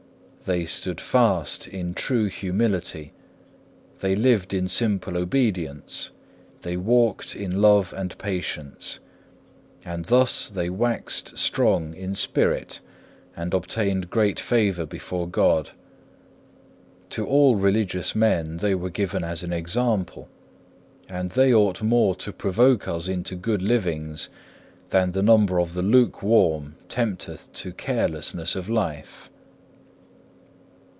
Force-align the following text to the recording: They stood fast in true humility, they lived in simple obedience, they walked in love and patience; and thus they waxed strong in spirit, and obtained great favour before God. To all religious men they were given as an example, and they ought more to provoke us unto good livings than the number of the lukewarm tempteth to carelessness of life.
They 0.43 0.65
stood 0.65 0.99
fast 0.99 1.65
in 1.67 1.93
true 1.93 2.25
humility, 2.27 3.13
they 3.99 4.15
lived 4.15 4.53
in 4.55 4.67
simple 4.67 5.15
obedience, 5.15 6.09
they 6.63 6.75
walked 6.77 7.35
in 7.37 7.61
love 7.61 7.93
and 7.95 8.17
patience; 8.17 8.99
and 9.85 10.05
thus 10.05 10.49
they 10.49 10.67
waxed 10.69 11.37
strong 11.37 11.93
in 11.93 12.15
spirit, 12.15 12.79
and 13.37 13.53
obtained 13.53 14.09
great 14.09 14.39
favour 14.41 14.85
before 14.87 15.25
God. 15.29 15.69
To 17.11 17.25
all 17.25 17.55
religious 17.55 18.13
men 18.15 18.57
they 18.57 18.73
were 18.75 18.89
given 18.89 19.23
as 19.23 19.43
an 19.43 19.53
example, 19.53 20.27
and 21.07 21.29
they 21.31 21.53
ought 21.53 21.81
more 21.83 22.13
to 22.15 22.33
provoke 22.33 22.87
us 22.89 23.07
unto 23.07 23.35
good 23.37 23.61
livings 23.61 24.27
than 24.89 25.11
the 25.11 25.23
number 25.23 25.59
of 25.61 25.75
the 25.75 25.83
lukewarm 25.83 26.75
tempteth 26.89 27.53
to 27.53 27.71
carelessness 27.71 28.55
of 28.55 28.67
life. 28.67 29.29